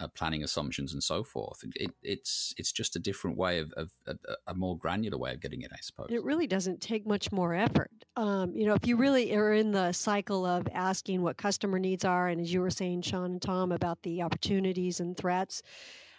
uh, 0.00 0.08
planning 0.08 0.42
assumptions 0.42 0.92
and 0.92 1.02
so 1.02 1.22
forth. 1.22 1.64
It, 1.76 1.92
it's 2.02 2.54
it's 2.58 2.72
just 2.72 2.96
a 2.96 2.98
different 2.98 3.36
way 3.36 3.58
of, 3.58 3.72
of 3.72 3.92
a, 4.06 4.14
a, 4.48 4.54
more 4.54 4.76
granular 4.76 5.16
way 5.16 5.32
of 5.32 5.40
getting 5.40 5.62
it, 5.62 5.70
I 5.72 5.78
suppose. 5.80 6.08
It 6.10 6.24
really 6.24 6.46
doesn't 6.46 6.80
take 6.80 7.06
much 7.06 7.30
more 7.30 7.54
effort. 7.54 7.90
Um, 8.16 8.54
you 8.56 8.66
know, 8.66 8.74
if 8.74 8.86
you 8.86 8.96
really 8.96 9.34
are 9.34 9.52
in 9.52 9.72
the 9.72 9.92
cycle 9.92 10.44
of 10.44 10.66
asking 10.72 11.22
what 11.22 11.36
customer 11.36 11.78
needs 11.78 12.04
are, 12.04 12.28
and 12.28 12.40
as 12.40 12.52
you 12.52 12.60
were 12.60 12.70
saying, 12.70 13.02
Sean 13.02 13.24
and 13.26 13.42
Tom, 13.42 13.72
about 13.72 14.02
the 14.02 14.22
opportunities 14.22 15.00
and 15.00 15.16
threats, 15.16 15.62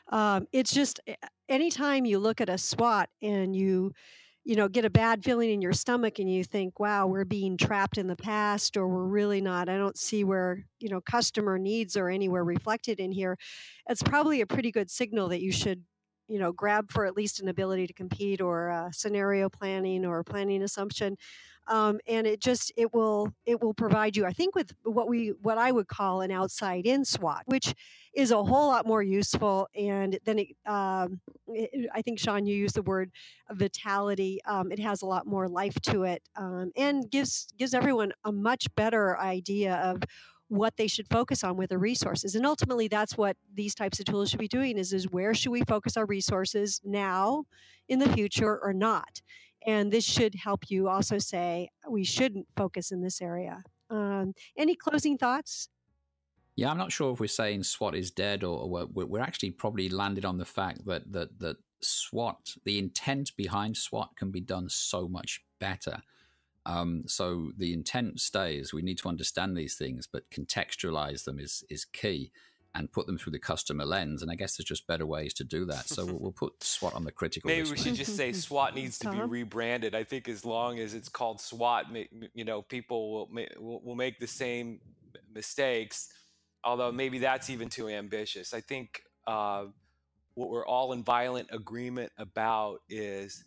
um, 0.10 0.48
it's 0.52 0.74
just 0.74 1.00
anytime 1.50 2.06
you 2.06 2.20
look 2.20 2.40
at 2.40 2.50
a 2.50 2.58
SWOT 2.58 3.10
and 3.22 3.56
you 3.56 3.94
you 4.46 4.56
know 4.56 4.68
get 4.70 4.86
a 4.86 4.90
bad 4.90 5.24
feeling 5.24 5.50
in 5.52 5.62
your 5.62 5.74
stomach 5.74 6.20
and 6.20 6.32
you 6.32 6.44
think 6.44 6.80
wow 6.80 7.08
we're 7.08 7.26
being 7.26 7.58
trapped 7.58 7.98
in 7.98 8.08
the 8.08 8.16
past 8.16 8.78
or 8.78 8.88
we're 8.88 9.06
really 9.06 9.42
not. 9.42 9.70
I 9.70 9.78
don't 9.78 9.98
see 9.98 10.24
where 10.24 10.66
you 10.80 10.90
know 10.90 11.02
customer 11.02 11.58
needs 11.60 11.98
are 11.98 12.10
anywhere 12.10 12.44
reflected 12.44 13.00
in 13.00 13.12
here. 13.12 13.38
It's 13.90 14.04
probably 14.04 14.42
a 14.42 14.48
pretty 14.48 14.72
good 14.72 14.90
signal 14.92 15.30
that 15.30 15.42
you 15.42 15.52
should 15.52 15.84
you 16.28 16.40
know 16.40 16.52
grab 16.52 16.92
for 16.92 17.06
at 17.06 17.16
least 17.18 17.40
an 17.42 17.48
ability 17.50 17.88
to 17.88 17.94
compete 17.94 18.42
or 18.42 18.70
uh, 18.70 18.92
scenario 18.92 19.50
planning 19.50 20.06
or 20.06 20.24
planning 20.24 20.64
assumption 20.64 21.18
um, 21.68 22.00
and 22.08 22.28
it 22.28 22.40
just 22.40 22.72
it 22.78 22.94
will 22.94 23.32
it 23.46 23.62
will 23.62 23.74
provide 23.74 24.16
you 24.16 24.26
i 24.26 24.32
think 24.32 24.56
with 24.56 24.72
what 24.84 25.08
we 25.08 25.30
what 25.42 25.58
i 25.58 25.72
would 25.72 25.88
call 25.88 26.22
an 26.22 26.32
outside 26.32 26.86
in 26.86 27.04
swot 27.04 27.44
which 27.46 27.74
is 28.16 28.32
a 28.32 28.44
whole 28.44 28.68
lot 28.68 28.86
more 28.86 29.04
useful 29.04 29.68
and 29.76 30.18
then 30.26 30.40
it, 30.40 30.48
um, 30.66 31.20
it, 31.48 31.90
i 31.94 32.02
think 32.02 32.20
sean 32.20 32.46
you 32.46 32.56
used 32.56 32.76
the 32.76 32.82
word 32.84 33.12
vitality 33.52 34.40
um, 34.46 34.72
it 34.72 34.80
has 34.80 35.02
a 35.02 35.06
lot 35.06 35.26
more 35.26 35.48
life 35.48 35.76
to 35.82 36.04
it 36.04 36.22
um, 36.36 36.72
and 36.76 37.10
gives 37.10 37.48
gives 37.58 37.74
everyone 37.74 38.12
a 38.26 38.32
much 38.32 38.68
better 38.76 39.18
idea 39.20 39.76
of 39.76 40.02
what 40.48 40.78
they 40.78 40.88
should 40.88 41.08
focus 41.10 41.44
on 41.44 41.58
with 41.58 41.70
their 41.70 41.80
resources 41.80 42.36
and 42.36 42.46
ultimately 42.46 42.88
that's 42.88 43.18
what 43.18 43.36
these 43.56 43.74
types 43.74 44.00
of 44.00 44.06
tools 44.06 44.30
should 44.30 44.40
be 44.40 44.48
doing 44.48 44.78
is 44.78 44.94
is 44.94 45.10
where 45.10 45.34
should 45.34 45.52
we 45.52 45.64
focus 45.64 45.98
our 45.98 46.06
resources 46.06 46.80
now 46.84 47.44
in 47.90 47.98
the 47.98 48.10
future 48.10 48.60
or 48.64 48.72
not 48.72 49.22
and 49.66 49.92
this 49.92 50.04
should 50.04 50.36
help 50.36 50.70
you 50.70 50.88
also 50.88 51.18
say 51.18 51.70
we 51.90 52.04
shouldn't 52.04 52.48
focus 52.56 52.92
in 52.92 53.02
this 53.02 53.22
area 53.22 53.64
Um, 53.90 54.34
any 54.58 54.76
closing 54.76 55.18
thoughts? 55.18 55.70
Yeah, 56.56 56.72
I'm 56.72 56.78
not 56.78 56.92
sure 56.92 57.14
if 57.14 57.20
we're 57.20 57.28
saying 57.28 57.64
SWOT 57.64 57.96
is 57.96 58.12
dead 58.12 58.44
or, 58.44 58.62
or 58.62 58.70
we're, 58.70 59.06
we're, 59.06 59.22
actually 59.22 59.52
probably 59.52 59.90
landed 59.90 60.24
on 60.24 60.38
the 60.38 60.46
fact 60.46 60.86
that 60.86 61.12
that 61.12 61.40
that 61.40 61.58
SWOT, 61.82 62.56
the 62.64 62.80
intent 62.80 63.36
behind 63.36 63.76
SWOT, 63.78 64.16
can 64.16 64.32
be 64.32 64.42
done 64.42 64.70
so 64.70 65.08
much 65.08 65.42
better. 65.60 66.02
Um, 66.66 67.04
so 67.06 67.52
the 67.58 67.74
intent 67.74 68.20
stays. 68.20 68.74
We 68.74 68.82
need 68.82 68.98
to 69.00 69.10
understand 69.10 69.56
these 69.56 69.76
things, 69.76 70.08
but 70.08 70.30
contextualize 70.32 71.26
them 71.26 71.40
is 71.40 71.64
is 71.70 71.86
key 71.86 72.32
and 72.76 72.92
put 72.92 73.08
them 73.08 73.18
through 73.18 73.32
the 73.32 73.40
customer 73.40 73.86
lens. 73.86 74.22
And 74.22 74.30
I 74.30 74.36
guess 74.36 74.58
there's 74.58 74.68
just 74.68 74.86
better 74.86 75.06
ways 75.06 75.34
to 75.36 75.44
do 75.46 75.66
that. 75.66 75.88
So 75.88 76.06
we'll, 76.06 76.20
we'll 76.20 76.32
put 76.34 76.62
SWOT 76.62 76.94
on 76.94 77.06
the 77.06 77.12
critical. 77.12 77.48
Maybe 77.48 77.70
we 77.70 77.78
should 77.78 77.96
just 77.96 78.18
say 78.18 78.34
SWOT 78.34 78.76
needs 78.76 79.00
to 79.00 79.12
be 79.12 79.22
rebranded. 79.22 79.96
I 79.96 80.04
think 80.04 80.28
as 80.28 80.44
long 80.44 80.80
as 80.80 80.94
it's 80.94 81.08
called 81.08 81.40
SWOT, 81.40 81.86
you 82.34 82.44
know, 82.44 82.62
people 82.62 83.30
will 83.32 83.80
will 83.82 83.96
make 83.96 84.20
the 84.20 84.28
same 84.28 84.82
mistakes. 85.34 86.10
Although 86.64 86.92
maybe 86.92 87.20
that's 87.20 87.50
even 87.50 87.70
too 87.70 87.88
ambitious. 87.88 88.54
I 88.54 88.60
think 88.60 89.04
uh, 89.26 89.66
what 90.34 90.50
we're 90.50 90.66
all 90.66 90.92
in 90.92 91.04
violent 91.04 91.48
agreement 91.52 92.12
about 92.18 92.82
is 92.90 93.46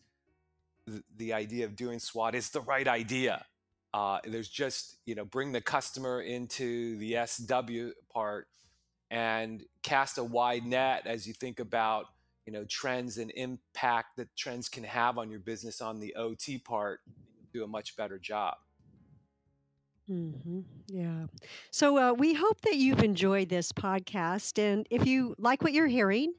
the, 0.87 1.03
the 1.17 1.33
idea 1.35 1.67
of 1.67 1.77
doing 1.77 1.99
SWOT 1.99 2.35
is 2.35 2.49
the 2.51 2.63
right 2.63 2.89
idea. 2.89 3.45
Uh, 3.93 4.21
there's 4.25 4.49
just 4.49 4.97
you 5.05 5.15
know 5.15 5.25
bring 5.27 5.53
the 5.53 5.61
customer 5.61 6.23
into 6.23 6.97
the 6.97 7.19
SW 7.27 7.93
part 8.11 8.49
and 9.11 9.65
cast 9.83 10.19
a 10.19 10.25
wide 10.25 10.65
net 10.65 11.07
as 11.07 11.27
you 11.27 11.33
think 11.33 11.61
about 11.61 12.07
you 12.47 12.53
know 12.53 12.65
trends 12.65 13.19
and 13.19 13.31
impact 13.35 14.17
that 14.17 14.35
trends 14.37 14.69
can 14.69 14.85
have 14.85 15.19
on 15.19 15.31
your 15.31 15.41
business 15.41 15.81
on 15.81 16.01
the 16.01 16.15
ot 16.17 16.47
part 16.65 17.01
do 17.53 17.65
a 17.65 17.67
much 17.67 17.97
better 17.97 18.19
job 18.19 18.55
Mm-hmm. 20.11 20.61
Yeah. 20.87 21.27
So 21.71 21.99
uh, 21.99 22.13
we 22.15 22.35
hope 22.35 22.61
that 22.63 22.77
you've 22.77 23.03
enjoyed 23.03 23.49
this 23.49 23.73
podcast. 23.73 24.59
And 24.59 24.87
if 24.91 25.07
you 25.07 25.35
like 25.39 25.63
what 25.63 25.73
you're 25.73 25.87
hearing, 25.87 26.33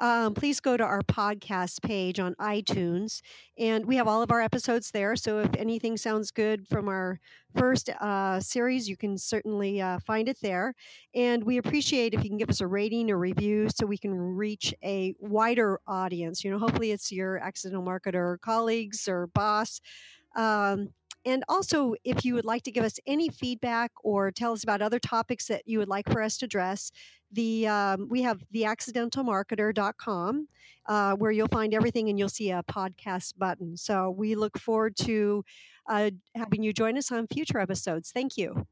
um, 0.00 0.34
please 0.34 0.60
go 0.60 0.76
to 0.76 0.84
our 0.84 1.02
podcast 1.02 1.82
page 1.82 2.18
on 2.18 2.34
iTunes. 2.36 3.20
And 3.56 3.86
we 3.86 3.96
have 3.96 4.08
all 4.08 4.22
of 4.22 4.30
our 4.30 4.40
episodes 4.40 4.90
there. 4.90 5.14
So 5.16 5.38
if 5.38 5.54
anything 5.56 5.96
sounds 5.96 6.30
good 6.30 6.66
from 6.66 6.88
our 6.88 7.20
first 7.56 7.88
uh, 7.88 8.40
series, 8.40 8.88
you 8.88 8.96
can 8.96 9.16
certainly 9.16 9.80
uh, 9.80 10.00
find 10.00 10.28
it 10.28 10.38
there. 10.42 10.74
And 11.14 11.44
we 11.44 11.58
appreciate 11.58 12.14
if 12.14 12.24
you 12.24 12.30
can 12.30 12.38
give 12.38 12.50
us 12.50 12.60
a 12.60 12.66
rating 12.66 13.10
or 13.10 13.18
review 13.18 13.68
so 13.74 13.86
we 13.86 13.98
can 13.98 14.14
reach 14.14 14.74
a 14.82 15.14
wider 15.20 15.80
audience. 15.86 16.42
You 16.42 16.50
know, 16.50 16.58
hopefully 16.58 16.90
it's 16.90 17.12
your 17.12 17.38
accidental 17.38 17.84
marketer 17.84 18.40
colleagues 18.40 19.06
or 19.06 19.28
boss. 19.28 19.80
Um, 20.34 20.90
and 21.26 21.42
also, 21.48 21.94
if 22.04 22.22
you 22.24 22.34
would 22.34 22.44
like 22.44 22.62
to 22.64 22.70
give 22.70 22.84
us 22.84 22.98
any 23.06 23.30
feedback 23.30 23.90
or 24.02 24.30
tell 24.30 24.52
us 24.52 24.62
about 24.62 24.82
other 24.82 24.98
topics 24.98 25.46
that 25.46 25.62
you 25.64 25.78
would 25.78 25.88
like 25.88 26.06
for 26.10 26.20
us 26.20 26.36
to 26.38 26.44
address, 26.44 26.90
the 27.32 27.66
um, 27.66 28.08
we 28.10 28.20
have 28.22 28.42
theaccidentalmarketer.com 28.54 30.48
uh, 30.86 31.14
where 31.14 31.30
you'll 31.30 31.48
find 31.48 31.72
everything 31.72 32.10
and 32.10 32.18
you'll 32.18 32.28
see 32.28 32.50
a 32.50 32.62
podcast 32.64 33.38
button. 33.38 33.76
So 33.76 34.10
we 34.10 34.34
look 34.34 34.58
forward 34.58 34.96
to 34.98 35.44
uh, 35.88 36.10
having 36.34 36.62
you 36.62 36.74
join 36.74 36.98
us 36.98 37.10
on 37.10 37.26
future 37.26 37.58
episodes. 37.58 38.10
Thank 38.12 38.36
you. 38.36 38.66